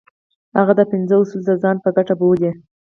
[0.57, 2.51] هغه دا پنځه اصول د ځان په ګټه بولي.